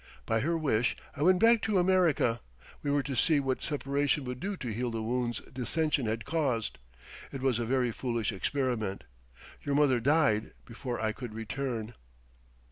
By 0.25 0.39
her 0.39 0.57
wish, 0.57 0.97
I 1.15 1.21
went 1.21 1.39
back 1.39 1.61
to 1.61 1.77
America; 1.77 2.41
we 2.81 2.89
were 2.89 3.03
to 3.03 3.15
see 3.15 3.39
what 3.39 3.61
separation 3.61 4.23
would 4.23 4.39
do 4.39 4.57
to 4.57 4.73
heal 4.73 4.89
the 4.89 5.03
wounds 5.03 5.41
dissension 5.53 6.07
had 6.07 6.25
caused. 6.25 6.79
It 7.31 7.43
was 7.43 7.59
a 7.59 7.65
very 7.67 7.91
foolish 7.91 8.31
experiment. 8.31 9.03
Your 9.63 9.75
mother 9.75 9.99
died 9.99 10.53
before 10.65 10.99
I 10.99 11.11
could 11.11 11.35
return...." 11.35 11.93